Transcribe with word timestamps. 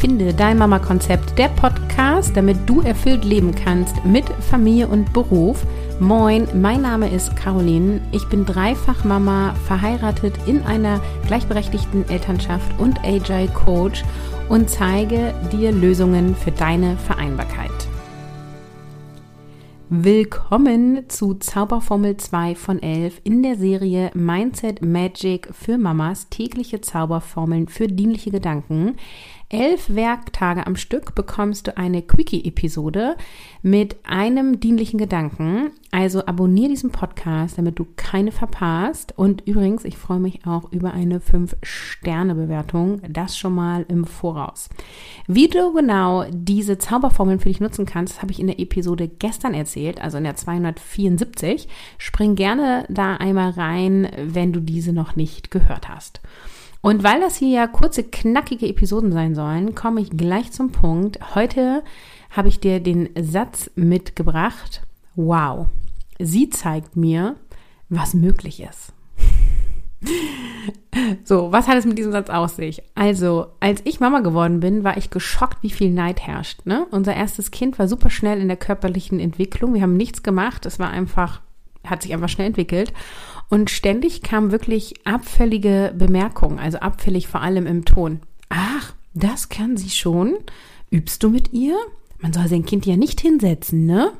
Finde 0.00 0.32
dein 0.32 0.56
Mama-Konzept, 0.56 1.38
der 1.38 1.48
Podcast, 1.48 2.34
damit 2.34 2.56
du 2.64 2.80
erfüllt 2.80 3.22
leben 3.22 3.54
kannst 3.54 4.02
mit 4.02 4.24
Familie 4.48 4.88
und 4.88 5.12
Beruf. 5.12 5.66
Moin, 6.00 6.48
mein 6.54 6.80
Name 6.80 7.10
ist 7.10 7.36
Caroline. 7.36 8.00
Ich 8.10 8.26
bin 8.30 8.46
dreifach 8.46 9.04
Mama, 9.04 9.54
verheiratet 9.66 10.32
in 10.46 10.62
einer 10.62 11.02
gleichberechtigten 11.26 12.08
Elternschaft 12.08 12.80
und 12.80 12.98
Agile 13.04 13.48
Coach 13.48 14.02
und 14.48 14.70
zeige 14.70 15.34
dir 15.52 15.70
Lösungen 15.70 16.34
für 16.34 16.50
deine 16.50 16.96
Vereinbarkeit. 16.96 17.70
Willkommen 19.92 21.08
zu 21.08 21.34
Zauberformel 21.34 22.16
2 22.16 22.54
von 22.54 22.80
11 22.80 23.20
in 23.24 23.42
der 23.42 23.56
Serie 23.56 24.12
Mindset 24.14 24.82
Magic 24.82 25.48
für 25.52 25.78
Mamas 25.78 26.28
tägliche 26.30 26.80
Zauberformeln 26.80 27.66
für 27.66 27.88
dienliche 27.88 28.30
Gedanken 28.30 28.94
elf 29.50 29.94
Werktage 29.94 30.66
am 30.66 30.76
Stück 30.76 31.14
bekommst 31.16 31.66
du 31.66 31.76
eine 31.76 32.02
Quickie-Episode 32.02 33.16
mit 33.62 33.96
einem 34.04 34.60
dienlichen 34.60 34.96
Gedanken. 34.96 35.72
Also 35.90 36.24
abonniere 36.24 36.70
diesen 36.70 36.92
Podcast, 36.92 37.58
damit 37.58 37.78
du 37.80 37.86
keine 37.96 38.30
verpasst. 38.30 39.12
Und 39.16 39.42
übrigens, 39.46 39.84
ich 39.84 39.98
freue 39.98 40.20
mich 40.20 40.46
auch 40.46 40.70
über 40.70 40.92
eine 40.92 41.18
5-Sterne-Bewertung. 41.18 43.02
Das 43.08 43.36
schon 43.36 43.54
mal 43.54 43.84
im 43.88 44.04
Voraus. 44.04 44.68
Wie 45.26 45.48
du 45.48 45.72
genau 45.72 46.26
diese 46.30 46.78
Zauberformeln 46.78 47.40
für 47.40 47.48
dich 47.48 47.60
nutzen 47.60 47.86
kannst, 47.86 48.22
habe 48.22 48.30
ich 48.30 48.38
in 48.38 48.46
der 48.46 48.60
Episode 48.60 49.08
gestern 49.08 49.52
erzählt, 49.52 50.00
also 50.00 50.18
in 50.18 50.24
der 50.24 50.36
274. 50.36 51.68
Spring 51.98 52.36
gerne 52.36 52.86
da 52.88 53.16
einmal 53.16 53.50
rein, 53.50 54.08
wenn 54.16 54.52
du 54.52 54.60
diese 54.60 54.92
noch 54.92 55.16
nicht 55.16 55.50
gehört 55.50 55.88
hast. 55.88 56.20
Und 56.82 57.02
weil 57.02 57.20
das 57.20 57.36
hier 57.36 57.48
ja 57.48 57.66
kurze, 57.66 58.04
knackige 58.04 58.66
Episoden 58.66 59.12
sein 59.12 59.34
sollen, 59.34 59.74
komme 59.74 60.00
ich 60.00 60.10
gleich 60.10 60.50
zum 60.52 60.72
Punkt. 60.72 61.34
Heute 61.34 61.82
habe 62.30 62.48
ich 62.48 62.60
dir 62.60 62.80
den 62.80 63.10
Satz 63.20 63.70
mitgebracht. 63.74 64.82
Wow, 65.14 65.66
sie 66.18 66.48
zeigt 66.48 66.96
mir, 66.96 67.36
was 67.88 68.14
möglich 68.14 68.62
ist. 68.62 68.92
So, 71.24 71.52
was 71.52 71.68
hat 71.68 71.78
es 71.78 71.86
mit 71.86 71.98
diesem 71.98 72.12
Satz 72.12 72.28
aus 72.30 72.56
sich? 72.56 72.82
Also, 72.94 73.46
als 73.60 73.80
ich 73.84 74.00
Mama 74.00 74.20
geworden 74.20 74.60
bin, 74.60 74.84
war 74.84 74.96
ich 74.96 75.10
geschockt, 75.10 75.62
wie 75.62 75.70
viel 75.70 75.90
Neid 75.90 76.20
herrscht. 76.20 76.66
Ne? 76.66 76.86
Unser 76.90 77.14
erstes 77.14 77.50
Kind 77.50 77.78
war 77.78 77.88
super 77.88 78.10
schnell 78.10 78.40
in 78.40 78.48
der 78.48 78.56
körperlichen 78.56 79.20
Entwicklung. 79.20 79.72
Wir 79.72 79.82
haben 79.82 79.96
nichts 79.96 80.22
gemacht. 80.22 80.66
Es 80.66 80.78
war 80.78 80.90
einfach, 80.90 81.40
hat 81.84 82.02
sich 82.02 82.12
einfach 82.12 82.28
schnell 82.28 82.48
entwickelt. 82.48 82.92
Und 83.50 83.68
ständig 83.68 84.22
kamen 84.22 84.52
wirklich 84.52 84.94
abfällige 85.04 85.92
Bemerkungen, 85.98 86.60
also 86.60 86.78
abfällig 86.78 87.26
vor 87.26 87.42
allem 87.42 87.66
im 87.66 87.84
Ton. 87.84 88.20
Ach, 88.48 88.94
das 89.12 89.48
kann 89.48 89.76
sie 89.76 89.90
schon? 89.90 90.38
Übst 90.90 91.22
du 91.22 91.30
mit 91.30 91.52
ihr? 91.52 91.76
Man 92.20 92.32
soll 92.32 92.46
sein 92.46 92.64
Kind 92.64 92.86
ja 92.86 92.96
nicht 92.96 93.20
hinsetzen, 93.20 93.86
ne? 93.86 94.12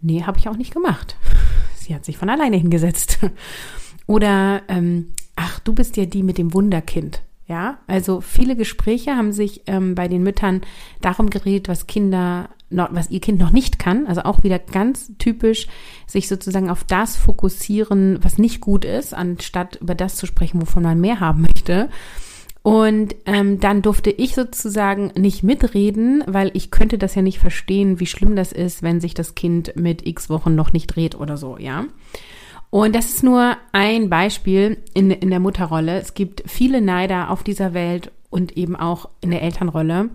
Nee, 0.00 0.22
habe 0.22 0.38
ich 0.38 0.48
auch 0.48 0.56
nicht 0.56 0.72
gemacht. 0.72 1.16
Sie 1.76 1.94
hat 1.94 2.04
sich 2.04 2.16
von 2.16 2.30
alleine 2.30 2.56
hingesetzt. 2.56 3.18
Oder, 4.06 4.62
ähm, 4.68 5.12
ach, 5.34 5.58
du 5.58 5.72
bist 5.74 5.96
ja 5.96 6.06
die 6.06 6.22
mit 6.22 6.38
dem 6.38 6.54
Wunderkind. 6.54 7.22
Ja, 7.46 7.78
also 7.86 8.22
viele 8.22 8.56
Gespräche 8.56 9.16
haben 9.16 9.32
sich 9.32 9.62
ähm, 9.66 9.94
bei 9.94 10.08
den 10.08 10.22
Müttern 10.22 10.62
darum 11.02 11.28
gedreht, 11.28 11.68
was 11.68 11.86
Kinder 11.86 12.48
noch, 12.70 12.88
was 12.92 13.10
ihr 13.10 13.20
Kind 13.20 13.38
noch 13.38 13.50
nicht 13.50 13.78
kann. 13.78 14.06
Also 14.06 14.22
auch 14.22 14.42
wieder 14.42 14.58
ganz 14.58 15.12
typisch, 15.18 15.66
sich 16.06 16.26
sozusagen 16.26 16.70
auf 16.70 16.84
das 16.84 17.16
fokussieren, 17.16 18.18
was 18.22 18.38
nicht 18.38 18.60
gut 18.60 18.86
ist, 18.86 19.12
anstatt 19.12 19.76
über 19.76 19.94
das 19.94 20.16
zu 20.16 20.26
sprechen, 20.26 20.60
wovon 20.60 20.82
man 20.82 21.00
mehr 21.00 21.20
haben 21.20 21.42
möchte. 21.42 21.90
Und 22.62 23.14
ähm, 23.26 23.60
dann 23.60 23.82
durfte 23.82 24.10
ich 24.10 24.34
sozusagen 24.34 25.12
nicht 25.14 25.42
mitreden, 25.42 26.24
weil 26.26 26.50
ich 26.54 26.70
könnte 26.70 26.96
das 26.96 27.14
ja 27.14 27.20
nicht 27.20 27.38
verstehen, 27.38 28.00
wie 28.00 28.06
schlimm 28.06 28.36
das 28.36 28.52
ist, 28.52 28.82
wenn 28.82 29.02
sich 29.02 29.12
das 29.12 29.34
Kind 29.34 29.76
mit 29.76 30.06
x 30.06 30.30
Wochen 30.30 30.54
noch 30.54 30.72
nicht 30.72 30.86
dreht 30.86 31.14
oder 31.14 31.36
so, 31.36 31.58
ja. 31.58 31.84
Und 32.74 32.96
das 32.96 33.04
ist 33.04 33.22
nur 33.22 33.56
ein 33.70 34.10
Beispiel 34.10 34.78
in, 34.94 35.12
in 35.12 35.30
der 35.30 35.38
Mutterrolle. 35.38 36.00
Es 36.00 36.14
gibt 36.14 36.42
viele 36.44 36.80
Neider 36.80 37.30
auf 37.30 37.44
dieser 37.44 37.72
Welt 37.72 38.10
und 38.30 38.56
eben 38.56 38.74
auch 38.74 39.08
in 39.20 39.30
der 39.30 39.42
Elternrolle. 39.42 40.10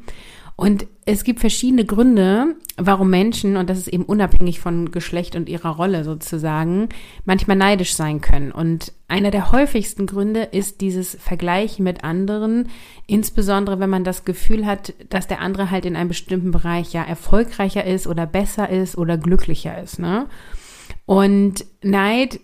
Und 0.58 0.86
es 1.06 1.24
gibt 1.24 1.40
verschiedene 1.40 1.86
Gründe, 1.86 2.58
warum 2.76 3.10
Menschen, 3.10 3.56
und 3.56 3.70
das 3.70 3.78
ist 3.78 3.88
eben 3.88 4.04
unabhängig 4.04 4.60
von 4.60 4.92
Geschlecht 4.92 5.38
und 5.38 5.48
ihrer 5.48 5.70
Rolle 5.70 6.04
sozusagen, 6.04 6.90
manchmal 7.24 7.56
neidisch 7.56 7.94
sein 7.94 8.20
können. 8.20 8.52
Und 8.52 8.92
einer 9.08 9.32
der 9.32 9.54
häufigsten 9.54 10.06
Gründe 10.06 10.42
ist 10.44 10.82
dieses 10.82 11.16
Vergleichen 11.16 11.86
mit 11.86 12.04
anderen, 12.04 12.68
insbesondere 13.08 13.80
wenn 13.80 13.90
man 13.90 14.04
das 14.04 14.26
Gefühl 14.26 14.66
hat, 14.66 14.94
dass 15.10 15.28
der 15.28 15.40
andere 15.40 15.72
halt 15.72 15.86
in 15.86 15.96
einem 15.96 16.10
bestimmten 16.10 16.52
Bereich 16.52 16.92
ja 16.92 17.04
erfolgreicher 17.04 17.86
ist 17.86 18.06
oder 18.06 18.26
besser 18.26 18.68
ist 18.68 18.98
oder 18.98 19.18
glücklicher 19.18 19.82
ist. 19.82 19.98
Ne? 19.98 20.26
Und 21.10 21.66
Neid 21.82 22.40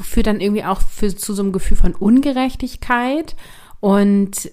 führt 0.00 0.26
dann 0.26 0.40
irgendwie 0.40 0.64
auch 0.64 0.80
für, 0.80 1.14
zu 1.14 1.32
so 1.32 1.44
einem 1.44 1.52
Gefühl 1.52 1.76
von 1.76 1.94
Ungerechtigkeit 1.94 3.36
und 3.78 4.50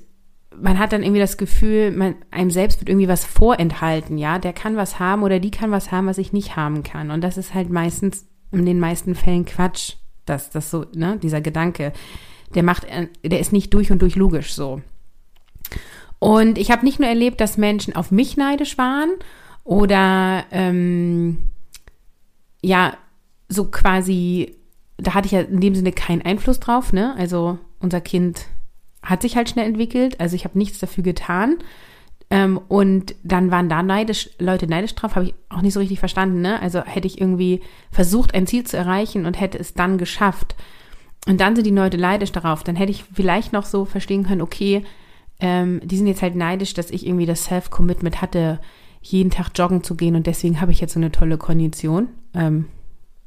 man 0.55 0.77
hat 0.77 0.93
dann 0.93 1.01
irgendwie 1.01 1.21
das 1.21 1.37
Gefühl, 1.37 1.89
man, 1.89 2.13
einem 2.29 2.51
selbst 2.51 2.79
wird 2.81 2.89
irgendwie 2.89 3.07
was 3.07 3.25
vorenthalten, 3.25 4.19
ja. 4.19 4.37
Der 4.37 4.53
kann 4.53 4.75
was 4.75 4.99
haben 4.99 5.23
oder 5.23 5.39
die 5.39 5.49
kann 5.49 5.71
was 5.71 5.91
haben, 5.91 6.05
was 6.05 6.19
ich 6.19 6.33
nicht 6.33 6.55
haben 6.55 6.83
kann. 6.83 7.09
Und 7.09 7.21
das 7.21 7.35
ist 7.37 7.55
halt 7.55 7.71
meistens, 7.71 8.27
in 8.51 8.63
den 8.63 8.79
meisten 8.79 9.15
Fällen 9.15 9.45
Quatsch, 9.45 9.93
dass 10.27 10.51
das 10.51 10.69
so, 10.69 10.85
ne, 10.93 11.17
dieser 11.17 11.41
Gedanke, 11.41 11.93
der 12.53 12.61
macht, 12.61 12.85
der 13.23 13.39
ist 13.39 13.53
nicht 13.53 13.73
durch 13.73 13.91
und 13.91 14.03
durch 14.03 14.15
logisch 14.15 14.53
so. 14.53 14.83
Und 16.19 16.59
ich 16.59 16.69
habe 16.69 16.85
nicht 16.85 16.99
nur 16.99 17.09
erlebt, 17.09 17.41
dass 17.41 17.57
Menschen 17.57 17.95
auf 17.95 18.11
mich 18.11 18.37
neidisch 18.37 18.77
waren 18.77 19.09
oder 19.63 20.43
ähm, 20.51 21.49
ja, 22.61 22.95
so 23.51 23.65
quasi, 23.65 24.55
da 24.97 25.13
hatte 25.13 25.25
ich 25.25 25.33
ja 25.33 25.41
in 25.41 25.59
dem 25.59 25.75
Sinne 25.75 25.91
keinen 25.91 26.21
Einfluss 26.21 26.59
drauf, 26.59 26.93
ne? 26.93 27.15
Also 27.17 27.59
unser 27.79 28.01
Kind 28.01 28.45
hat 29.03 29.21
sich 29.21 29.35
halt 29.35 29.49
schnell 29.49 29.67
entwickelt. 29.67 30.19
Also 30.19 30.35
ich 30.35 30.45
habe 30.45 30.57
nichts 30.57 30.79
dafür 30.79 31.03
getan. 31.03 31.57
Ähm, 32.29 32.59
und 32.69 33.13
dann 33.23 33.51
waren 33.51 33.67
da 33.67 33.83
neidisch, 33.83 34.29
Leute 34.39 34.67
neidisch 34.67 34.95
drauf, 34.95 35.15
habe 35.15 35.25
ich 35.25 35.33
auch 35.49 35.61
nicht 35.61 35.73
so 35.73 35.81
richtig 35.81 35.99
verstanden. 35.99 36.41
Ne? 36.41 36.61
Also 36.61 36.81
hätte 36.81 37.07
ich 37.07 37.19
irgendwie 37.19 37.61
versucht, 37.91 38.33
ein 38.33 38.47
Ziel 38.47 38.63
zu 38.63 38.77
erreichen 38.77 39.25
und 39.25 39.39
hätte 39.39 39.59
es 39.59 39.73
dann 39.73 39.97
geschafft. 39.97 40.55
Und 41.27 41.41
dann 41.41 41.55
sind 41.55 41.65
die 41.65 41.71
Leute 41.71 41.97
neidisch 41.97 42.31
darauf. 42.31 42.63
Dann 42.63 42.77
hätte 42.77 42.91
ich 42.91 43.03
vielleicht 43.03 43.51
noch 43.51 43.65
so 43.65 43.83
verstehen 43.83 44.23
können, 44.23 44.41
okay, 44.41 44.83
ähm, 45.41 45.81
die 45.83 45.97
sind 45.97 46.07
jetzt 46.07 46.21
halt 46.21 46.35
neidisch, 46.35 46.73
dass 46.73 46.89
ich 46.89 47.05
irgendwie 47.05 47.25
das 47.25 47.45
Self-Commitment 47.45 48.21
hatte, 48.21 48.59
jeden 49.01 49.31
Tag 49.31 49.49
joggen 49.55 49.83
zu 49.83 49.95
gehen 49.95 50.15
und 50.15 50.27
deswegen 50.27 50.61
habe 50.61 50.71
ich 50.71 50.79
jetzt 50.79 50.93
so 50.93 50.99
eine 50.99 51.11
tolle 51.11 51.39
Kondition. 51.39 52.07
Ähm, 52.35 52.67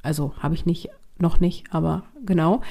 also 0.05 0.33
habe 0.39 0.55
ich 0.55 0.67
nicht, 0.67 0.89
noch 1.19 1.41
nicht, 1.41 1.73
aber 1.73 2.03
genau. 2.25 2.63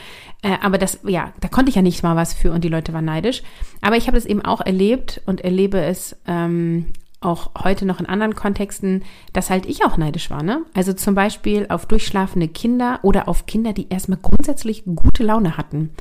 Äh, 0.41 0.57
aber 0.61 0.77
das, 0.77 0.99
ja, 1.05 1.33
da 1.39 1.47
konnte 1.47 1.69
ich 1.69 1.75
ja 1.75 1.81
nicht 1.81 2.03
mal 2.03 2.15
was 2.15 2.33
für 2.33 2.51
und 2.51 2.63
die 2.63 2.69
Leute 2.69 2.93
waren 2.93 3.05
neidisch. 3.05 3.43
Aber 3.81 3.97
ich 3.97 4.07
habe 4.07 4.17
es 4.17 4.25
eben 4.25 4.43
auch 4.43 4.61
erlebt 4.61 5.21
und 5.25 5.41
erlebe 5.41 5.81
es 5.81 6.15
ähm, 6.27 6.87
auch 7.23 7.51
heute 7.63 7.85
noch 7.85 7.99
in 7.99 8.05
anderen 8.05 8.35
Kontexten, 8.35 9.03
dass 9.31 9.49
halt 9.49 9.65
ich 9.65 9.85
auch 9.85 9.97
neidisch 9.97 10.29
war. 10.29 10.43
Ne? 10.43 10.63
Also 10.73 10.93
zum 10.93 11.15
Beispiel 11.15 11.67
auf 11.69 11.85
durchschlafende 11.85 12.47
Kinder 12.47 12.99
oder 13.01 13.27
auf 13.27 13.45
Kinder, 13.45 13.73
die 13.73 13.89
erstmal 13.89 14.19
grundsätzlich 14.21 14.83
gute 14.85 15.23
Laune 15.23 15.57
hatten. 15.57 15.91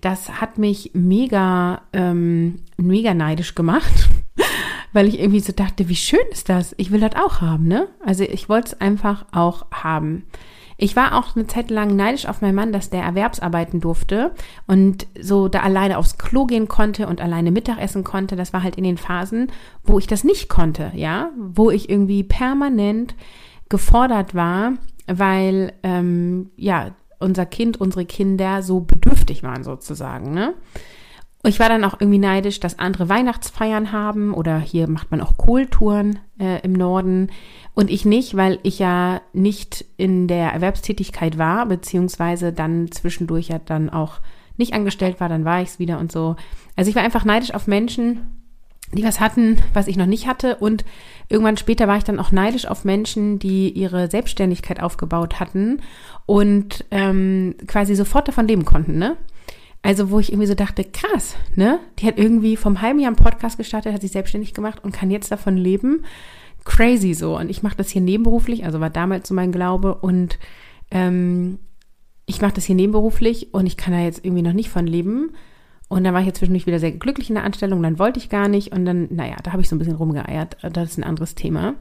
Das 0.00 0.40
hat 0.40 0.58
mich 0.58 0.92
mega, 0.94 1.82
ähm, 1.92 2.60
mega 2.76 3.14
neidisch 3.14 3.54
gemacht, 3.56 4.08
weil 4.92 5.08
ich 5.08 5.18
irgendwie 5.18 5.40
so 5.40 5.52
dachte, 5.52 5.88
wie 5.88 5.96
schön 5.96 6.20
ist 6.30 6.48
das? 6.48 6.74
Ich 6.78 6.92
will 6.92 7.00
das 7.00 7.16
auch 7.16 7.40
haben, 7.40 7.66
ne? 7.66 7.88
Also 8.04 8.22
ich 8.22 8.48
wollte 8.48 8.68
es 8.68 8.80
einfach 8.80 9.26
auch 9.32 9.66
haben. 9.72 10.24
Ich 10.80 10.94
war 10.94 11.18
auch 11.18 11.34
eine 11.34 11.48
Zeit 11.48 11.70
lang 11.70 11.96
neidisch 11.96 12.26
auf 12.26 12.40
meinen 12.40 12.54
Mann, 12.54 12.72
dass 12.72 12.88
der 12.88 13.02
Erwerbsarbeiten 13.02 13.80
durfte 13.80 14.30
und 14.68 15.08
so 15.20 15.48
da 15.48 15.60
alleine 15.60 15.98
aufs 15.98 16.18
Klo 16.18 16.46
gehen 16.46 16.68
konnte 16.68 17.08
und 17.08 17.20
alleine 17.20 17.50
Mittagessen 17.50 18.04
konnte. 18.04 18.36
Das 18.36 18.52
war 18.52 18.62
halt 18.62 18.76
in 18.76 18.84
den 18.84 18.96
Phasen, 18.96 19.50
wo 19.82 19.98
ich 19.98 20.06
das 20.06 20.22
nicht 20.22 20.48
konnte, 20.48 20.92
ja, 20.94 21.30
wo 21.36 21.72
ich 21.72 21.90
irgendwie 21.90 22.22
permanent 22.22 23.16
gefordert 23.68 24.36
war, 24.36 24.74
weil 25.08 25.72
ähm, 25.82 26.50
ja 26.56 26.92
unser 27.18 27.44
Kind, 27.44 27.80
unsere 27.80 28.04
Kinder 28.04 28.62
so 28.62 28.78
bedürftig 28.78 29.42
waren 29.42 29.64
sozusagen, 29.64 30.32
ne? 30.32 30.54
Ich 31.44 31.60
war 31.60 31.68
dann 31.68 31.84
auch 31.84 32.00
irgendwie 32.00 32.18
neidisch, 32.18 32.58
dass 32.58 32.80
andere 32.80 33.08
Weihnachtsfeiern 33.08 33.92
haben 33.92 34.34
oder 34.34 34.58
hier 34.58 34.88
macht 34.88 35.10
man 35.10 35.20
auch 35.20 35.36
Kohltouren 35.36 36.18
äh, 36.40 36.60
im 36.62 36.72
Norden 36.72 37.30
und 37.74 37.90
ich 37.90 38.04
nicht, 38.04 38.36
weil 38.36 38.58
ich 38.64 38.80
ja 38.80 39.20
nicht 39.32 39.84
in 39.96 40.26
der 40.26 40.52
Erwerbstätigkeit 40.52 41.38
war, 41.38 41.66
beziehungsweise 41.66 42.52
dann 42.52 42.90
zwischendurch 42.90 43.48
ja 43.48 43.60
dann 43.60 43.88
auch 43.88 44.20
nicht 44.56 44.74
angestellt 44.74 45.20
war, 45.20 45.28
dann 45.28 45.44
war 45.44 45.62
ich 45.62 45.68
es 45.68 45.78
wieder 45.78 46.00
und 46.00 46.10
so. 46.10 46.34
Also 46.74 46.90
ich 46.90 46.96
war 46.96 47.04
einfach 47.04 47.24
neidisch 47.24 47.54
auf 47.54 47.68
Menschen, 47.68 48.38
die 48.92 49.04
was 49.04 49.20
hatten, 49.20 49.58
was 49.74 49.86
ich 49.86 49.96
noch 49.96 50.06
nicht 50.06 50.26
hatte. 50.26 50.56
Und 50.56 50.84
irgendwann 51.28 51.56
später 51.56 51.86
war 51.86 51.96
ich 51.96 52.04
dann 52.04 52.18
auch 52.18 52.32
neidisch 52.32 52.66
auf 52.66 52.84
Menschen, 52.84 53.38
die 53.38 53.70
ihre 53.70 54.10
Selbstständigkeit 54.10 54.82
aufgebaut 54.82 55.38
hatten 55.40 55.80
und 56.26 56.84
ähm, 56.90 57.54
quasi 57.66 57.94
sofort 57.94 58.28
davon 58.28 58.48
leben 58.48 58.64
konnten. 58.64 58.98
Ne? 58.98 59.16
Also, 59.82 60.10
wo 60.10 60.18
ich 60.18 60.32
irgendwie 60.32 60.48
so 60.48 60.54
dachte, 60.54 60.84
krass, 60.84 61.36
ne? 61.54 61.78
Die 61.98 62.06
hat 62.06 62.18
irgendwie 62.18 62.56
vom 62.56 62.82
halben 62.82 62.98
Jahr 62.98 63.08
einen 63.08 63.16
Podcast 63.16 63.58
gestartet, 63.58 63.92
hat 63.92 64.00
sich 64.00 64.12
selbstständig 64.12 64.54
gemacht 64.54 64.82
und 64.82 64.92
kann 64.92 65.10
jetzt 65.10 65.30
davon 65.30 65.56
leben. 65.56 66.04
Crazy 66.64 67.14
so. 67.14 67.36
Und 67.36 67.48
ich 67.48 67.62
mache 67.62 67.76
das 67.76 67.88
hier 67.88 68.02
nebenberuflich, 68.02 68.64
also 68.64 68.80
war 68.80 68.90
damals 68.90 69.28
so 69.28 69.34
mein 69.34 69.52
Glaube. 69.52 69.94
Und 69.94 70.38
ähm, 70.90 71.58
ich 72.26 72.42
mache 72.42 72.54
das 72.54 72.64
hier 72.64 72.76
nebenberuflich 72.76 73.54
und 73.54 73.66
ich 73.66 73.76
kann 73.76 73.94
da 73.94 74.00
jetzt 74.00 74.24
irgendwie 74.24 74.42
noch 74.42 74.52
nicht 74.52 74.68
von 74.68 74.86
leben. 74.86 75.30
Und 75.88 76.04
dann 76.04 76.12
war 76.12 76.20
ich 76.20 76.26
jetzt 76.26 76.38
zwischendurch 76.38 76.66
wieder 76.66 76.78
sehr 76.78 76.92
glücklich 76.92 77.30
in 77.30 77.36
der 77.36 77.44
Anstellung, 77.44 77.82
dann 77.82 77.98
wollte 77.98 78.18
ich 78.18 78.28
gar 78.28 78.48
nicht 78.48 78.72
und 78.72 78.84
dann, 78.84 79.08
naja, 79.10 79.36
da 79.42 79.52
habe 79.52 79.62
ich 79.62 79.70
so 79.70 79.74
ein 79.74 79.78
bisschen 79.78 79.96
rumgeeiert. 79.96 80.58
Das 80.60 80.90
ist 80.90 80.98
ein 80.98 81.04
anderes 81.04 81.34
Thema. 81.34 81.76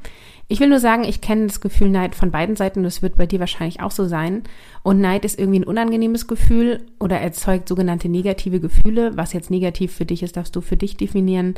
Ich 0.49 0.61
will 0.61 0.69
nur 0.69 0.79
sagen, 0.79 1.03
ich 1.03 1.19
kenne 1.19 1.47
das 1.47 1.59
Gefühl 1.59 1.89
Neid 1.89 2.15
von 2.15 2.31
beiden 2.31 2.55
Seiten, 2.55 2.81
das 2.83 3.01
wird 3.01 3.17
bei 3.17 3.25
dir 3.25 3.41
wahrscheinlich 3.41 3.81
auch 3.81 3.91
so 3.91 4.05
sein. 4.05 4.43
Und 4.81 5.01
Neid 5.01 5.25
ist 5.25 5.37
irgendwie 5.37 5.59
ein 5.59 5.65
unangenehmes 5.65 6.25
Gefühl 6.25 6.85
oder 6.99 7.19
erzeugt 7.19 7.67
sogenannte 7.67 8.07
negative 8.07 8.61
Gefühle. 8.61 9.17
Was 9.17 9.33
jetzt 9.33 9.51
negativ 9.51 9.93
für 9.93 10.05
dich 10.05 10.23
ist, 10.23 10.37
darfst 10.37 10.55
du 10.55 10.61
für 10.61 10.77
dich 10.77 10.95
definieren. 10.95 11.55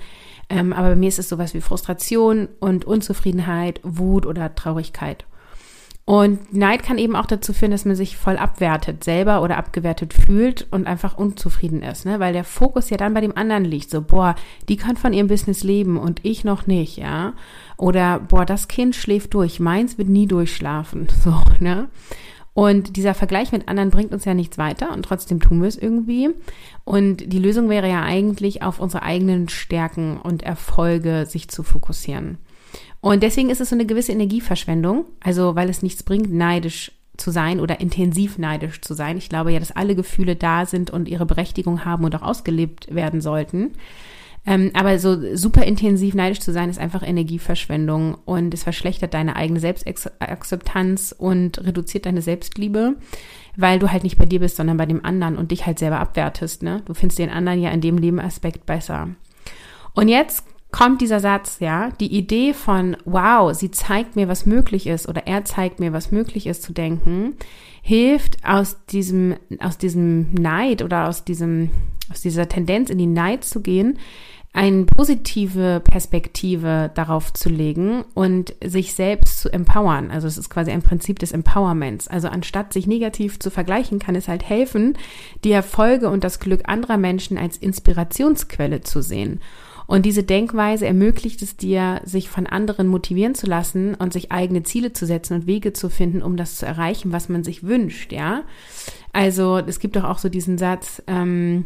Ähm, 0.49 0.73
aber 0.73 0.89
bei 0.89 0.95
mir 0.95 1.09
ist 1.09 1.19
es 1.19 1.29
sowas 1.29 1.53
wie 1.53 1.61
Frustration 1.61 2.47
und 2.59 2.85
Unzufriedenheit, 2.85 3.79
Wut 3.83 4.25
oder 4.25 4.55
Traurigkeit. 4.55 5.25
Und 6.09 6.51
Neid 6.55 6.81
kann 6.81 6.97
eben 6.97 7.15
auch 7.15 7.27
dazu 7.27 7.53
führen, 7.53 7.69
dass 7.69 7.85
man 7.85 7.95
sich 7.95 8.17
voll 8.17 8.35
abwertet 8.35 9.03
selber 9.03 9.43
oder 9.43 9.57
abgewertet 9.57 10.11
fühlt 10.11 10.65
und 10.71 10.87
einfach 10.87 11.15
unzufrieden 11.15 11.83
ist, 11.83 12.03
ne? 12.03 12.19
Weil 12.19 12.33
der 12.33 12.43
Fokus 12.43 12.89
ja 12.89 12.97
dann 12.97 13.13
bei 13.13 13.21
dem 13.21 13.37
anderen 13.37 13.63
liegt. 13.63 13.91
So, 13.91 14.01
boah, 14.01 14.33
die 14.69 14.75
kann 14.75 14.97
von 14.97 15.13
ihrem 15.13 15.27
Business 15.27 15.63
leben 15.63 15.97
und 15.97 16.25
ich 16.25 16.43
noch 16.43 16.65
nicht, 16.65 16.97
ja? 16.97 17.33
Oder, 17.77 18.17
boah, 18.17 18.43
das 18.43 18.67
Kind 18.67 18.95
schläft 18.95 19.35
durch, 19.35 19.59
meins 19.59 19.99
wird 19.99 20.09
nie 20.09 20.25
durchschlafen, 20.25 21.09
so, 21.23 21.43
ne? 21.59 21.89
Und 22.55 22.95
dieser 22.95 23.13
Vergleich 23.13 23.51
mit 23.51 23.67
anderen 23.67 23.91
bringt 23.91 24.11
uns 24.11 24.25
ja 24.25 24.33
nichts 24.33 24.57
weiter 24.57 24.91
und 24.93 25.03
trotzdem 25.03 25.39
tun 25.39 25.61
wir 25.61 25.67
es 25.67 25.77
irgendwie. 25.77 26.31
Und 26.85 27.31
die 27.31 27.37
Lösung 27.37 27.69
wäre 27.69 27.87
ja 27.87 28.01
eigentlich, 28.01 28.63
auf 28.63 28.79
unsere 28.79 29.03
eigenen 29.03 29.47
Stärken 29.47 30.17
und 30.17 30.41
Erfolge 30.41 31.27
sich 31.27 31.49
zu 31.49 31.61
fokussieren. 31.61 32.39
Und 33.01 33.23
deswegen 33.23 33.49
ist 33.49 33.61
es 33.61 33.69
so 33.69 33.75
eine 33.75 33.85
gewisse 33.85 34.11
Energieverschwendung, 34.11 35.05
also 35.21 35.55
weil 35.55 35.69
es 35.69 35.81
nichts 35.81 36.03
bringt, 36.03 36.31
neidisch 36.33 36.91
zu 37.17 37.31
sein 37.31 37.59
oder 37.59 37.79
intensiv 37.79 38.37
neidisch 38.37 38.81
zu 38.81 38.93
sein. 38.93 39.17
Ich 39.17 39.29
glaube 39.29 39.51
ja, 39.51 39.59
dass 39.59 39.71
alle 39.71 39.95
Gefühle 39.95 40.35
da 40.35 40.65
sind 40.65 40.89
und 40.89 41.07
ihre 41.07 41.25
Berechtigung 41.25 41.85
haben 41.85 42.03
und 42.03 42.15
auch 42.15 42.21
ausgelebt 42.21 42.93
werden 42.93 43.21
sollten. 43.21 43.71
Ähm, 44.45 44.71
aber 44.73 44.97
so 44.99 45.35
super 45.35 45.63
intensiv 45.63 46.15
neidisch 46.15 46.39
zu 46.39 46.53
sein, 46.53 46.69
ist 46.69 46.79
einfach 46.79 47.03
Energieverschwendung 47.03 48.15
und 48.25 48.53
es 48.53 48.63
verschlechtert 48.63 49.13
deine 49.13 49.35
eigene 49.35 49.59
Selbstakzeptanz 49.59 51.13
und 51.17 51.63
reduziert 51.63 52.05
deine 52.05 52.21
Selbstliebe, 52.21 52.95
weil 53.57 53.79
du 53.79 53.91
halt 53.91 54.03
nicht 54.03 54.17
bei 54.17 54.25
dir 54.25 54.39
bist, 54.39 54.55
sondern 54.55 54.77
bei 54.77 54.85
dem 54.85 55.03
anderen 55.03 55.37
und 55.37 55.51
dich 55.51 55.65
halt 55.65 55.77
selber 55.77 55.99
abwertest. 55.99 56.63
Ne? 56.63 56.81
Du 56.85 56.93
findest 56.93 57.19
den 57.19 57.29
anderen 57.29 57.61
ja 57.61 57.69
in 57.71 57.81
dem 57.81 57.95
Nebenaspekt 57.95 58.65
besser. 58.65 59.09
Und 59.93 60.07
jetzt 60.07 60.45
kommt 60.71 61.01
dieser 61.01 61.19
Satz, 61.19 61.57
ja, 61.59 61.89
die 61.99 62.15
Idee 62.15 62.53
von, 62.53 62.95
wow, 63.05 63.53
sie 63.53 63.71
zeigt 63.71 64.15
mir, 64.15 64.27
was 64.27 64.45
möglich 64.45 64.87
ist 64.87 65.07
oder 65.07 65.25
er 65.25 65.45
zeigt 65.45 65.79
mir, 65.79 65.93
was 65.93 66.11
möglich 66.11 66.45
ist 66.45 66.63
zu 66.63 66.73
denken, 66.73 67.35
hilft 67.81 68.37
aus 68.45 68.77
diesem, 68.85 69.35
aus 69.59 69.77
diesem 69.77 70.33
Neid 70.33 70.83
oder 70.83 71.07
aus 71.07 71.25
diesem, 71.25 71.71
aus 72.11 72.21
dieser 72.21 72.47
Tendenz 72.47 72.89
in 72.89 72.99
die 72.99 73.07
Neid 73.07 73.43
zu 73.43 73.61
gehen, 73.61 73.97
eine 74.51 74.85
positive 74.85 75.79
Perspektive 75.83 76.91
darauf 76.95 77.33
zu 77.33 77.49
legen 77.49 78.03
und 78.15 78.55
sich 78.63 78.95
selbst 78.95 79.41
zu 79.41 79.53
empowern. 79.53 80.09
Also 80.09 80.27
es 80.27 80.37
ist 80.37 80.49
quasi 80.49 80.71
ein 80.71 80.81
Prinzip 80.81 81.19
des 81.19 81.31
Empowerments. 81.31 82.07
Also 82.07 82.29
anstatt 82.29 82.73
sich 82.73 82.87
negativ 82.87 83.39
zu 83.39 83.51
vergleichen, 83.51 83.99
kann 83.99 84.15
es 84.15 84.27
halt 84.27 84.47
helfen, 84.47 84.97
die 85.43 85.51
Erfolge 85.51 86.09
und 86.09 86.23
das 86.23 86.39
Glück 86.39 86.61
anderer 86.65 86.97
Menschen 86.97 87.37
als 87.37 87.57
Inspirationsquelle 87.57 88.81
zu 88.81 89.01
sehen. 89.01 89.39
Und 89.89 90.05
diese 90.05 90.21
Denkweise 90.21 90.85
ermöglicht 90.85 91.41
es 91.41 91.57
dir, 91.57 92.01
sich 92.05 92.29
von 92.29 92.45
anderen 92.45 92.85
motivieren 92.85 93.33
zu 93.33 93.47
lassen 93.47 93.95
und 93.95 94.13
sich 94.13 94.31
eigene 94.31 94.61
Ziele 94.61 94.93
zu 94.93 95.07
setzen 95.07 95.33
und 95.33 95.47
Wege 95.47 95.73
zu 95.73 95.89
finden, 95.89 96.21
um 96.21 96.37
das 96.37 96.57
zu 96.57 96.67
erreichen, 96.67 97.11
was 97.11 97.27
man 97.27 97.43
sich 97.43 97.63
wünscht, 97.63 98.11
ja. 98.11 98.43
Also 99.13 99.57
es 99.57 99.79
gibt 99.79 99.95
doch 99.95 100.03
auch 100.03 100.19
so 100.19 100.29
diesen 100.29 100.59
Satz, 100.59 101.01
ähm, 101.07 101.65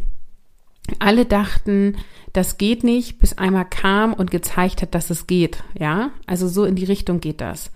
alle 0.99 1.25
dachten, 1.25 1.97
das 2.31 2.57
geht 2.57 2.85
nicht, 2.85 3.19
bis 3.19 3.37
einmal 3.37 3.65
kam 3.69 4.13
und 4.13 4.31
gezeigt 4.31 4.81
hat, 4.81 4.95
dass 4.95 5.09
es 5.09 5.27
geht, 5.27 5.61
ja. 5.77 6.11
Also 6.25 6.47
so 6.47 6.63
in 6.63 6.75
die 6.75 6.85
Richtung 6.85 7.19
geht 7.19 7.41
das. 7.41 7.71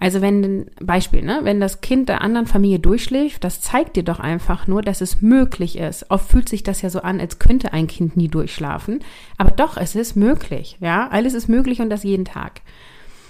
Also 0.00 0.22
wenn, 0.22 0.70
Beispiel, 0.80 1.22
ne, 1.22 1.40
wenn 1.42 1.60
das 1.60 1.82
Kind 1.82 2.08
der 2.08 2.22
anderen 2.22 2.46
Familie 2.46 2.78
durchschläft, 2.78 3.44
das 3.44 3.60
zeigt 3.60 3.96
dir 3.96 4.02
doch 4.02 4.18
einfach 4.18 4.66
nur, 4.66 4.80
dass 4.80 5.02
es 5.02 5.20
möglich 5.20 5.76
ist. 5.76 6.10
Oft 6.10 6.30
fühlt 6.30 6.48
sich 6.48 6.62
das 6.62 6.80
ja 6.80 6.88
so 6.88 7.02
an, 7.02 7.20
als 7.20 7.38
könnte 7.38 7.74
ein 7.74 7.86
Kind 7.86 8.16
nie 8.16 8.28
durchschlafen. 8.28 9.00
Aber 9.36 9.50
doch, 9.50 9.76
es 9.76 9.94
ist 9.94 10.16
möglich, 10.16 10.78
ja. 10.80 11.06
Alles 11.08 11.34
ist 11.34 11.48
möglich 11.48 11.82
und 11.82 11.90
das 11.90 12.02
jeden 12.02 12.24
Tag. 12.24 12.62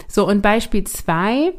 So, 0.07 0.29
und 0.29 0.43
Beispiel 0.43 0.85
zwei, 0.85 1.55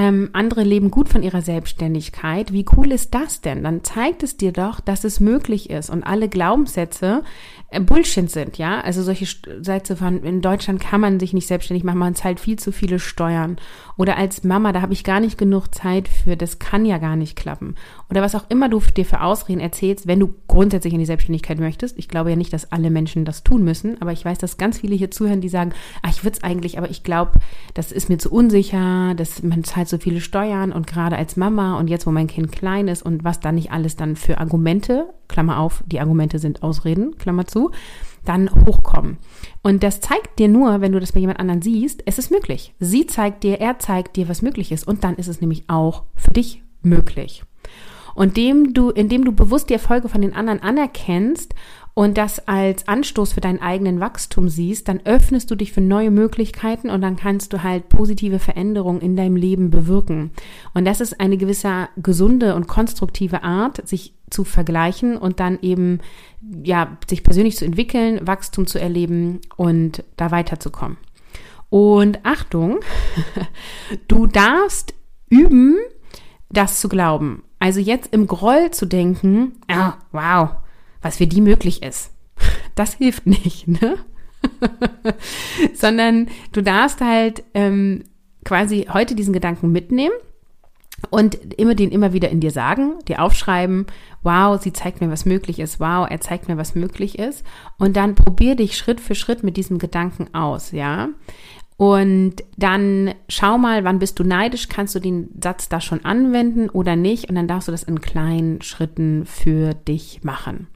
ähm, 0.00 0.30
andere 0.32 0.62
leben 0.62 0.90
gut 0.90 1.10
von 1.10 1.22
ihrer 1.22 1.42
Selbstständigkeit. 1.42 2.54
Wie 2.54 2.64
cool 2.74 2.90
ist 2.90 3.14
das 3.14 3.42
denn? 3.42 3.62
Dann 3.62 3.84
zeigt 3.84 4.22
es 4.22 4.38
dir 4.38 4.50
doch, 4.50 4.80
dass 4.80 5.04
es 5.04 5.20
möglich 5.20 5.68
ist 5.68 5.90
und 5.90 6.04
alle 6.04 6.30
Glaubenssätze, 6.30 7.22
äh, 7.68 7.80
Bullshit 7.80 8.30
sind, 8.30 8.56
ja. 8.56 8.80
Also 8.80 9.02
solche 9.02 9.26
Sätze 9.60 9.96
von, 9.96 10.22
in 10.22 10.40
Deutschland 10.40 10.80
kann 10.80 11.02
man 11.02 11.20
sich 11.20 11.34
nicht 11.34 11.46
selbstständig 11.46 11.84
machen, 11.84 11.98
man 11.98 12.14
zahlt 12.14 12.40
viel 12.40 12.58
zu 12.58 12.72
viele 12.72 12.98
Steuern. 12.98 13.58
Oder 13.98 14.16
als 14.16 14.42
Mama, 14.42 14.72
da 14.72 14.80
habe 14.80 14.94
ich 14.94 15.04
gar 15.04 15.20
nicht 15.20 15.36
genug 15.36 15.74
Zeit 15.74 16.08
für, 16.08 16.34
das 16.34 16.58
kann 16.58 16.86
ja 16.86 16.96
gar 16.96 17.16
nicht 17.16 17.36
klappen. 17.36 17.74
Oder 18.10 18.22
was 18.22 18.34
auch 18.34 18.44
immer 18.48 18.68
du 18.68 18.80
dir 18.80 19.04
für 19.04 19.20
Ausreden 19.20 19.60
erzählst, 19.60 20.06
wenn 20.06 20.20
du 20.20 20.34
grundsätzlich 20.48 20.92
in 20.92 20.98
die 20.98 21.06
Selbstständigkeit 21.06 21.58
möchtest. 21.58 21.98
Ich 21.98 22.08
glaube 22.08 22.30
ja 22.30 22.36
nicht, 22.36 22.52
dass 22.52 22.72
alle 22.72 22.90
Menschen 22.90 23.24
das 23.24 23.44
tun 23.44 23.62
müssen, 23.62 24.00
aber 24.02 24.12
ich 24.12 24.24
weiß, 24.24 24.38
dass 24.38 24.56
ganz 24.56 24.78
viele 24.78 24.96
hier 24.96 25.10
zuhören, 25.10 25.40
die 25.40 25.48
sagen, 25.48 25.72
ah, 26.02 26.08
ich 26.10 26.24
würde 26.24 26.36
es 26.36 26.42
eigentlich, 26.42 26.78
aber 26.78 26.90
ich 26.90 27.02
glaube, 27.02 27.32
das 27.74 27.92
ist 27.92 28.08
mir 28.08 28.18
zu 28.18 28.30
unsicher, 28.30 29.14
dass 29.14 29.42
man 29.42 29.64
zahlt 29.64 29.88
so 29.88 29.98
viele 29.98 30.20
Steuern 30.20 30.72
und 30.72 30.86
gerade 30.86 31.16
als 31.16 31.36
Mama 31.36 31.78
und 31.78 31.88
jetzt, 31.88 32.06
wo 32.06 32.10
mein 32.10 32.26
Kind 32.26 32.52
klein 32.52 32.88
ist 32.88 33.02
und 33.02 33.22
was 33.24 33.40
da 33.40 33.52
nicht 33.52 33.70
alles 33.70 33.96
dann 33.96 34.16
für 34.16 34.38
Argumente 34.38 35.06
Klammer 35.30 35.58
auf, 35.60 35.82
die 35.86 36.00
Argumente 36.00 36.38
sind 36.38 36.62
Ausreden, 36.62 37.16
Klammer 37.16 37.46
zu, 37.46 37.70
dann 38.24 38.50
hochkommen. 38.66 39.16
Und 39.62 39.82
das 39.82 40.00
zeigt 40.00 40.38
dir 40.38 40.48
nur, 40.48 40.80
wenn 40.80 40.92
du 40.92 41.00
das 41.00 41.12
bei 41.12 41.20
jemand 41.20 41.40
anderen 41.40 41.62
siehst, 41.62 42.02
es 42.04 42.18
ist 42.18 42.30
möglich. 42.30 42.74
Sie 42.78 43.06
zeigt 43.06 43.44
dir, 43.44 43.60
er 43.60 43.78
zeigt 43.78 44.16
dir, 44.16 44.28
was 44.28 44.42
möglich 44.42 44.72
ist. 44.72 44.86
Und 44.86 45.04
dann 45.04 45.16
ist 45.16 45.28
es 45.28 45.40
nämlich 45.40 45.64
auch 45.68 46.04
für 46.16 46.32
dich 46.32 46.62
möglich. 46.82 47.44
Und 48.14 48.36
dem 48.36 48.74
du, 48.74 48.90
indem 48.90 49.24
du 49.24 49.32
bewusst 49.32 49.70
die 49.70 49.74
Erfolge 49.74 50.08
von 50.08 50.22
den 50.22 50.34
anderen 50.34 50.62
anerkennst 50.62 51.54
und 51.94 52.16
das 52.16 52.46
als 52.48 52.88
Anstoß 52.88 53.32
für 53.32 53.40
deinen 53.40 53.60
eigenen 53.60 54.00
Wachstum 54.00 54.48
siehst, 54.48 54.88
dann 54.88 55.00
öffnest 55.04 55.50
du 55.50 55.54
dich 55.54 55.72
für 55.72 55.80
neue 55.80 56.10
Möglichkeiten 56.10 56.88
und 56.88 57.02
dann 57.02 57.16
kannst 57.16 57.52
du 57.52 57.62
halt 57.62 57.88
positive 57.88 58.38
Veränderungen 58.38 59.00
in 59.00 59.16
deinem 59.16 59.36
Leben 59.36 59.70
bewirken. 59.70 60.30
Und 60.72 60.84
das 60.84 61.00
ist 61.00 61.20
eine 61.20 61.36
gewisse 61.36 61.88
gesunde 61.96 62.54
und 62.54 62.68
konstruktive 62.68 63.42
Art, 63.42 63.86
sich 63.88 64.14
zu 64.30 64.44
vergleichen 64.44 65.16
und 65.16 65.40
dann 65.40 65.58
eben, 65.62 65.98
ja, 66.64 66.96
sich 67.08 67.24
persönlich 67.24 67.56
zu 67.56 67.64
entwickeln, 67.64 68.26
Wachstum 68.26 68.66
zu 68.66 68.80
erleben 68.80 69.40
und 69.56 70.04
da 70.16 70.30
weiterzukommen. 70.30 70.96
Und 71.68 72.20
Achtung, 72.24 72.80
du 74.08 74.26
darfst 74.26 74.94
üben, 75.28 75.76
das 76.50 76.80
zu 76.80 76.88
glauben. 76.88 77.42
Also 77.60 77.78
jetzt 77.78 78.12
im 78.12 78.26
Groll 78.26 78.72
zu 78.72 78.86
denken, 78.86 79.52
ah, 79.68 79.94
wow, 80.10 80.50
was 81.02 81.18
für 81.18 81.28
die 81.28 81.40
möglich 81.40 81.82
ist. 81.82 82.10
Das 82.76 82.94
hilft 82.94 83.26
nicht, 83.26 83.68
ne? 83.68 83.96
Sondern 85.74 86.28
du 86.52 86.62
darfst 86.62 87.00
halt 87.02 87.42
ähm, 87.52 88.04
quasi 88.44 88.86
heute 88.90 89.14
diesen 89.14 89.34
Gedanken 89.34 89.70
mitnehmen 89.72 90.14
und 91.10 91.54
immer 91.58 91.74
den 91.74 91.90
immer 91.90 92.12
wieder 92.12 92.30
in 92.30 92.40
dir 92.40 92.50
sagen, 92.50 92.98
dir 93.08 93.20
aufschreiben, 93.20 93.86
wow, 94.22 94.60
sie 94.60 94.72
zeigt 94.72 95.00
mir, 95.00 95.10
was 95.10 95.24
möglich 95.24 95.58
ist, 95.58 95.80
wow, 95.80 96.06
er 96.08 96.20
zeigt 96.20 96.48
mir, 96.48 96.56
was 96.56 96.74
möglich 96.74 97.18
ist. 97.18 97.44
Und 97.78 97.96
dann 97.96 98.14
probier 98.14 98.54
dich 98.54 98.76
Schritt 98.76 99.00
für 99.00 99.14
Schritt 99.14 99.42
mit 99.42 99.56
diesem 99.56 99.78
Gedanken 99.78 100.34
aus, 100.34 100.72
ja. 100.72 101.08
Und 101.80 102.44
dann 102.58 103.14
schau 103.30 103.56
mal, 103.56 103.84
wann 103.84 104.00
bist 104.00 104.18
du 104.18 104.22
neidisch, 104.22 104.68
kannst 104.68 104.94
du 104.94 104.98
den 104.98 105.30
Satz 105.42 105.70
da 105.70 105.80
schon 105.80 106.04
anwenden 106.04 106.68
oder 106.68 106.94
nicht. 106.94 107.30
Und 107.30 107.36
dann 107.36 107.48
darfst 107.48 107.68
du 107.68 107.72
das 107.72 107.84
in 107.84 108.02
kleinen 108.02 108.60
Schritten 108.60 109.24
für 109.24 109.72
dich 109.72 110.22
machen. 110.22 110.66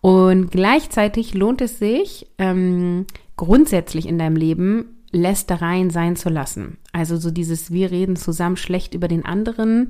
Und 0.00 0.50
gleichzeitig 0.50 1.34
lohnt 1.34 1.60
es 1.60 1.78
sich, 1.78 2.26
ähm, 2.38 3.04
grundsätzlich 3.36 4.08
in 4.08 4.16
deinem 4.16 4.36
Leben 4.36 5.02
Lästereien 5.12 5.90
sein 5.90 6.16
zu 6.16 6.30
lassen. 6.30 6.78
Also 6.90 7.18
so 7.18 7.30
dieses 7.30 7.70
Wir 7.70 7.90
reden 7.90 8.16
zusammen 8.16 8.56
schlecht 8.56 8.94
über 8.94 9.08
den 9.08 9.26
anderen. 9.26 9.88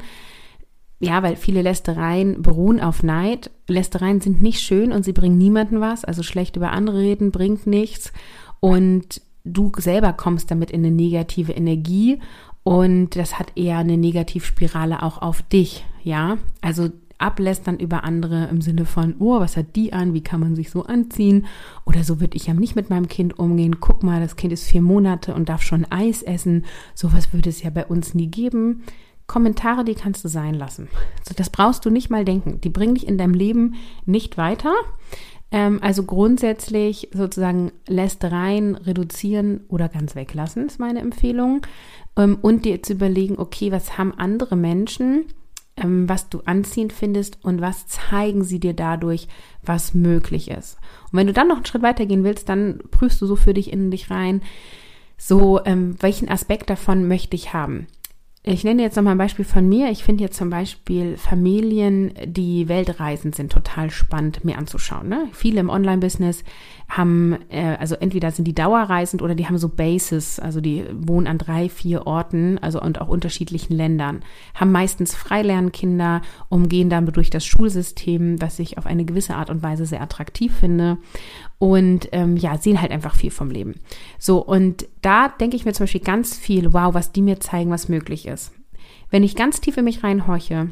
Ja, 0.99 1.23
weil 1.23 1.37
viele 1.37 1.63
Lästereien 1.63 2.43
beruhen 2.43 2.81
auf 2.81 3.05
Neid. 3.05 3.53
Lästereien 3.69 4.21
sind 4.21 4.43
nicht 4.43 4.63
schön 4.63 4.91
und 4.91 5.05
sie 5.05 5.13
bringen 5.13 5.39
niemanden 5.39 5.81
was. 5.81 6.05
Also 6.05 6.25
schlecht 6.25 6.57
über 6.57 6.73
andere 6.73 6.99
reden 6.99 7.31
bringt 7.31 7.69
nichts. 7.69 8.13
Und 8.59 9.23
du 9.45 9.73
selber 9.77 10.13
kommst 10.13 10.51
damit 10.51 10.71
in 10.71 10.85
eine 10.85 10.95
negative 10.95 11.53
Energie 11.53 12.21
und 12.63 13.17
das 13.17 13.39
hat 13.39 13.57
eher 13.57 13.79
eine 13.79 13.97
Negativspirale 13.97 15.03
auch 15.03 15.23
auf 15.23 15.43
dich. 15.43 15.85
Ja, 16.03 16.39
also 16.61 16.91
ablästern 17.21 17.79
über 17.79 18.05
andere 18.05 18.49
im 18.49 18.61
Sinne 18.63 18.87
von, 18.87 19.15
oh, 19.19 19.41
was 19.41 19.57
hat 19.57 19.77
die 19.77 19.93
an, 19.93 20.15
wie 20.15 20.23
kann 20.23 20.41
man 20.41 20.57
sich 20.57 20.71
so 20.71 20.85
anziehen? 20.85 21.47
Oder 21.85 22.03
so 22.03 22.21
würde 22.21 22.37
ich 22.37 22.47
ja 22.47 22.55
nicht 22.55 22.77
mit 22.77 22.91
meinem 22.91 23.09
Kind 23.09 23.39
umgehen. 23.39 23.81
Guck 23.81 24.03
mal, 24.03 24.21
das 24.21 24.37
Kind 24.37 24.53
ist 24.53 24.67
vier 24.67 24.83
Monate 24.83 25.35
und 25.35 25.49
darf 25.49 25.63
schon 25.63 25.85
Eis 25.91 26.23
essen. 26.23 26.65
Sowas 26.95 27.33
würde 27.33 27.51
es 27.51 27.63
ja 27.63 27.71
bei 27.71 27.85
uns 27.85 28.15
nie 28.15 28.29
geben. 28.29 28.83
Kommentare, 29.27 29.85
die 29.85 29.95
kannst 29.95 30.25
du 30.25 30.29
sein 30.29 30.55
lassen. 30.55 30.89
So, 31.23 31.35
das 31.37 31.51
brauchst 31.51 31.85
du 31.85 31.91
nicht 31.91 32.11
mal 32.11 32.25
denken. 32.25 32.61
Die 32.63 32.71
bringen 32.71 32.95
dich 32.95 33.07
in 33.07 33.19
deinem 33.19 33.35
Leben 33.35 33.75
nicht 34.05 34.37
weiter. 34.39 34.73
Ähm, 35.53 35.81
also 35.83 36.05
grundsätzlich 36.05 37.09
sozusagen 37.13 37.73
lässt 37.89 38.25
rein, 38.25 38.77
reduzieren 38.77 39.63
oder 39.69 39.89
ganz 39.89 40.15
weglassen, 40.15 40.67
ist 40.67 40.79
meine 40.79 41.01
Empfehlung. 41.01 41.67
Ähm, 42.17 42.39
und 42.41 42.65
dir 42.65 42.83
zu 42.83 42.93
überlegen, 42.95 43.39
okay, 43.39 43.73
was 43.73 43.99
haben 43.99 44.15
andere 44.15 44.57
Menschen, 44.57 45.27
ähm, 45.77 46.09
was 46.09 46.29
du 46.29 46.43
anziehend 46.45 46.93
findest 46.93 47.45
und 47.45 47.61
was 47.61 47.87
zeigen 47.87 48.45
sie 48.45 48.61
dir 48.61 48.75
dadurch, 48.75 49.27
was 49.63 49.95
möglich 49.95 50.51
ist. 50.51 50.79
Und 51.11 51.19
wenn 51.19 51.27
du 51.27 51.33
dann 51.33 51.49
noch 51.49 51.57
einen 51.57 51.67
Schritt 51.67 51.83
weiter 51.83 52.07
gehen 52.07 52.25
willst, 52.25 52.49
dann 52.49 52.81
prüfst 52.91 53.21
du 53.21 53.27
so 53.27 53.37
für 53.37 53.55
dich 53.55 53.73
in 53.73 53.91
dich 53.91 54.11
rein, 54.11 54.43
so 55.17 55.65
ähm, 55.65 55.97
welchen 56.01 56.29
Aspekt 56.29 56.71
davon 56.71 57.09
möchte 57.09 57.37
ich 57.37 57.53
haben. 57.53 57.87
Ich 58.43 58.65
nenne 58.65 58.81
jetzt 58.81 58.97
nochmal 58.97 59.17
ein 59.17 59.19
Beispiel 59.19 59.45
von 59.45 59.69
mir. 59.69 59.91
Ich 59.91 60.03
finde 60.03 60.25
jetzt 60.25 60.39
zum 60.39 60.49
Beispiel 60.49 61.19
Familien, 61.19 62.15
die 62.25 62.69
weltreisend 62.69 63.35
sind, 63.35 63.53
total 63.53 63.91
spannend 63.91 64.47
mir 64.47 64.57
anzuschauen. 64.57 65.11
Ne? 65.11 65.29
Viele 65.33 65.61
im 65.61 65.69
Online-Business 65.69 66.43
haben, 66.89 67.37
äh, 67.51 67.77
also 67.79 67.97
entweder 67.97 68.31
sind 68.31 68.47
die 68.47 68.55
dauerreisend 68.55 69.21
oder 69.21 69.35
die 69.35 69.47
haben 69.47 69.59
so 69.59 69.69
Bases, 69.69 70.41
also 70.41 70.63
die 70.63 70.87
wohnen 70.91 71.27
an 71.27 71.37
drei, 71.37 71.69
vier 71.69 72.07
Orten, 72.07 72.57
also 72.57 72.81
und 72.81 73.03
auch 73.03 73.09
unterschiedlichen 73.09 73.75
Ländern, 73.75 74.23
haben 74.55 74.73
meistens 74.73 75.15
Freilernkinder, 75.15 76.23
umgehen 76.49 76.89
damit 76.89 77.17
durch 77.17 77.29
das 77.29 77.45
Schulsystem, 77.45 78.41
was 78.41 78.59
ich 78.59 78.79
auf 78.79 78.87
eine 78.87 79.05
gewisse 79.05 79.35
Art 79.35 79.51
und 79.51 79.63
Weise 79.63 79.85
sehr 79.85 80.01
attraktiv 80.01 80.57
finde 80.57 80.97
und 81.61 82.09
ähm, 82.13 82.39
ja, 82.39 82.57
sehen 82.57 82.81
halt 82.81 82.91
einfach 82.91 83.15
viel 83.15 83.31
vom 83.31 83.51
Leben. 83.51 83.75
So, 84.19 84.39
und 84.39 84.89
da 85.03 85.29
denke 85.29 85.57
ich 85.57 85.67
mir 85.67 85.75
zum 85.75 85.85
Beispiel 85.85 86.01
ganz 86.01 86.37
viel, 86.37 86.73
wow, 86.73 86.95
was 86.95 87.13
die 87.13 87.21
mir 87.21 87.39
zeigen, 87.39 87.71
was 87.71 87.91
möglich 87.91 88.27
ist. 88.27 88.53
Wenn 89.11 89.23
ich 89.23 89.37
ganz 89.37 89.61
tief 89.61 89.77
in 89.77 89.85
mich 89.85 90.03
reinhorche, 90.03 90.71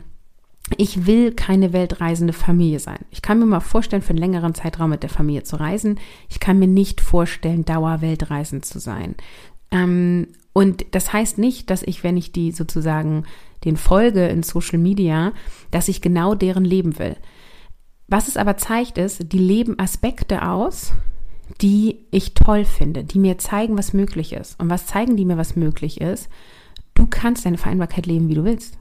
ich 0.78 1.06
will 1.06 1.32
keine 1.32 1.74
weltreisende 1.74 2.32
Familie 2.32 2.78
sein. 2.78 3.00
Ich 3.10 3.20
kann 3.20 3.38
mir 3.38 3.44
mal 3.44 3.60
vorstellen, 3.60 4.00
für 4.00 4.10
einen 4.10 4.18
längeren 4.18 4.54
Zeitraum 4.54 4.88
mit 4.88 5.02
der 5.02 5.10
Familie 5.10 5.42
zu 5.42 5.56
reisen. 5.56 6.00
Ich 6.30 6.40
kann 6.40 6.58
mir 6.58 6.68
nicht 6.68 7.02
vorstellen, 7.02 7.66
dauerweltreisend 7.66 8.64
zu 8.64 8.78
sein. 8.78 9.14
Ähm, 9.70 10.28
und 10.54 10.86
das 10.92 11.12
heißt 11.12 11.36
nicht, 11.36 11.68
dass 11.68 11.82
ich, 11.82 12.02
wenn 12.02 12.16
ich 12.16 12.32
die 12.32 12.50
sozusagen 12.52 13.24
den 13.64 13.76
folge 13.76 14.26
in 14.28 14.42
Social 14.42 14.78
Media, 14.78 15.32
dass 15.70 15.88
ich 15.88 16.00
genau 16.00 16.34
deren 16.34 16.64
Leben 16.64 16.98
will. 16.98 17.16
Was 18.08 18.26
es 18.26 18.38
aber 18.38 18.56
zeigt, 18.56 18.96
ist, 18.96 19.32
die 19.32 19.38
leben 19.38 19.78
Aspekte 19.78 20.48
aus, 20.48 20.94
die 21.60 22.00
ich 22.10 22.34
toll 22.34 22.64
finde, 22.64 23.04
die 23.04 23.18
mir 23.18 23.36
zeigen, 23.38 23.76
was 23.76 23.92
möglich 23.92 24.32
ist. 24.32 24.58
Und 24.58 24.70
was 24.70 24.86
zeigen 24.86 25.16
die 25.16 25.26
mir, 25.26 25.36
was 25.36 25.56
möglich 25.56 26.00
ist? 26.00 26.28
Du 26.94 27.06
kannst 27.06 27.44
deine 27.44 27.58
Vereinbarkeit 27.58 28.06
leben, 28.06 28.28
wie 28.28 28.34
du 28.34 28.44
willst. 28.44 28.78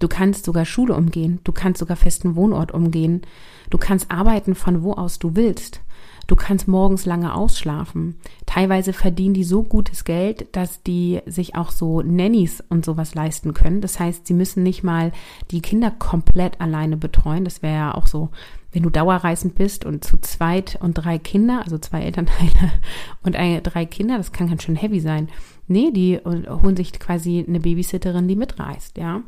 Du 0.00 0.08
kannst 0.08 0.44
sogar 0.44 0.64
Schule 0.64 0.94
umgehen, 0.96 1.38
du 1.44 1.52
kannst 1.52 1.78
sogar 1.78 1.96
festen 1.96 2.34
Wohnort 2.34 2.72
umgehen, 2.72 3.22
du 3.70 3.78
kannst 3.78 4.10
arbeiten 4.10 4.56
von 4.56 4.82
wo 4.82 4.92
aus 4.92 5.20
du 5.20 5.36
willst. 5.36 5.80
Du 6.26 6.36
kannst 6.36 6.68
morgens 6.68 7.04
lange 7.04 7.34
ausschlafen. 7.34 8.16
Teilweise 8.46 8.92
verdienen 8.92 9.34
die 9.34 9.44
so 9.44 9.62
gutes 9.62 10.04
Geld, 10.04 10.56
dass 10.56 10.82
die 10.82 11.20
sich 11.26 11.54
auch 11.54 11.70
so 11.70 12.00
Nannies 12.00 12.64
und 12.68 12.84
sowas 12.84 13.14
leisten 13.14 13.52
können. 13.52 13.82
Das 13.82 14.00
heißt, 14.00 14.26
sie 14.26 14.34
müssen 14.34 14.62
nicht 14.62 14.82
mal 14.82 15.12
die 15.50 15.60
Kinder 15.60 15.90
komplett 15.90 16.60
alleine 16.60 16.96
betreuen. 16.96 17.44
Das 17.44 17.62
wäre 17.62 17.74
ja 17.74 17.94
auch 17.94 18.06
so, 18.06 18.30
wenn 18.74 18.82
du 18.82 18.90
dauerreisend 18.90 19.54
bist 19.54 19.84
und 19.84 20.04
zu 20.04 20.18
zweit 20.18 20.78
und 20.82 20.94
drei 20.94 21.18
Kinder, 21.18 21.62
also 21.62 21.78
zwei 21.78 22.02
Elternteile 22.02 22.72
und 23.22 23.36
ein, 23.36 23.62
drei 23.62 23.86
Kinder, 23.86 24.18
das 24.18 24.32
kann 24.32 24.48
ganz 24.48 24.64
schön 24.64 24.76
heavy 24.76 25.00
sein. 25.00 25.28
Nee, 25.68 25.92
die 25.92 26.18
holen 26.18 26.76
sich 26.76 26.92
quasi 26.98 27.44
eine 27.46 27.60
Babysitterin, 27.60 28.28
die 28.28 28.36
mitreist, 28.36 28.98
ja. 28.98 29.22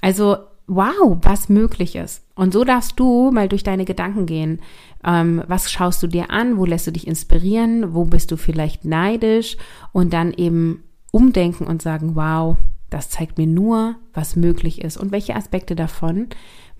Also 0.00 0.36
wow, 0.68 1.18
was 1.20 1.48
möglich 1.48 1.96
ist. 1.96 2.24
Und 2.36 2.52
so 2.52 2.64
darfst 2.64 2.98
du 2.98 3.32
mal 3.32 3.48
durch 3.48 3.64
deine 3.64 3.84
Gedanken 3.84 4.26
gehen. 4.26 4.60
Ähm, 5.04 5.42
was 5.46 5.70
schaust 5.70 6.02
du 6.02 6.06
dir 6.06 6.30
an? 6.30 6.56
Wo 6.56 6.64
lässt 6.64 6.86
du 6.86 6.92
dich 6.92 7.06
inspirieren? 7.06 7.94
Wo 7.94 8.04
bist 8.04 8.30
du 8.30 8.36
vielleicht 8.36 8.84
neidisch? 8.84 9.56
Und 9.92 10.12
dann 10.12 10.32
eben 10.32 10.84
umdenken 11.10 11.66
und 11.66 11.82
sagen, 11.82 12.14
wow, 12.14 12.56
das 12.90 13.10
zeigt 13.10 13.38
mir 13.38 13.46
nur, 13.46 13.96
was 14.14 14.36
möglich 14.36 14.80
ist 14.80 14.96
und 14.96 15.12
welche 15.12 15.34
Aspekte 15.34 15.74
davon 15.74 16.28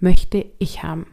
möchte 0.00 0.46
ich 0.58 0.82
haben. 0.82 1.06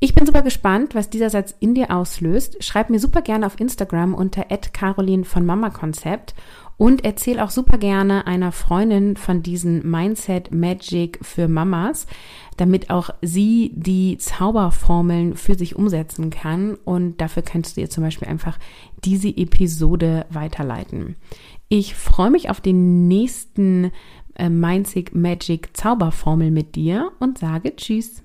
Ich 0.00 0.14
bin 0.14 0.26
super 0.26 0.42
gespannt, 0.42 0.94
was 0.94 1.10
dieser 1.10 1.28
Satz 1.28 1.56
in 1.58 1.74
dir 1.74 1.90
auslöst. 1.90 2.62
Schreib 2.62 2.88
mir 2.88 3.00
super 3.00 3.20
gerne 3.20 3.46
auf 3.46 3.58
Instagram 3.58 4.14
unter 4.14 4.44
@carolin 4.44 5.24
von 5.24 5.44
Mama 5.44 5.70
Konzept 5.70 6.36
und 6.76 7.04
erzähl 7.04 7.40
auch 7.40 7.50
super 7.50 7.78
gerne 7.78 8.28
einer 8.28 8.52
Freundin 8.52 9.16
von 9.16 9.42
diesen 9.42 9.90
Mindset 9.90 10.54
Magic 10.54 11.18
für 11.22 11.48
Mamas, 11.48 12.06
damit 12.56 12.90
auch 12.90 13.10
sie 13.22 13.72
die 13.74 14.18
Zauberformeln 14.18 15.34
für 15.34 15.56
sich 15.56 15.74
umsetzen 15.74 16.30
kann. 16.30 16.76
Und 16.76 17.20
dafür 17.20 17.42
kannst 17.42 17.76
du 17.76 17.80
ihr 17.80 17.90
zum 17.90 18.04
Beispiel 18.04 18.28
einfach 18.28 18.56
diese 19.04 19.36
Episode 19.36 20.26
weiterleiten. 20.30 21.16
Ich 21.68 21.96
freue 21.96 22.30
mich 22.30 22.50
auf 22.50 22.60
den 22.60 23.08
nächsten 23.08 23.90
äh, 24.36 24.48
Mindset 24.48 25.12
Magic 25.16 25.76
Zauberformel 25.76 26.52
mit 26.52 26.76
dir 26.76 27.10
und 27.18 27.38
sage 27.38 27.74
Tschüss. 27.74 28.22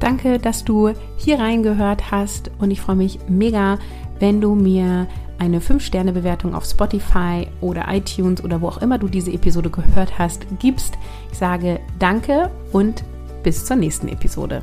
Danke, 0.00 0.38
dass 0.38 0.64
du 0.64 0.92
hier 1.16 1.38
reingehört 1.38 2.10
hast 2.10 2.50
und 2.58 2.70
ich 2.70 2.80
freue 2.80 2.96
mich 2.96 3.20
mega, 3.28 3.78
wenn 4.18 4.40
du 4.40 4.54
mir 4.54 5.06
eine 5.38 5.60
5-Sterne-Bewertung 5.60 6.54
auf 6.54 6.64
Spotify 6.64 7.46
oder 7.60 7.86
iTunes 7.88 8.42
oder 8.42 8.60
wo 8.60 8.68
auch 8.68 8.78
immer 8.78 8.98
du 8.98 9.08
diese 9.08 9.32
Episode 9.32 9.70
gehört 9.70 10.18
hast, 10.18 10.46
gibst. 10.58 10.94
Ich 11.30 11.38
sage 11.38 11.80
danke 11.98 12.50
und 12.72 13.04
bis 13.42 13.64
zur 13.64 13.76
nächsten 13.76 14.08
Episode. 14.08 14.62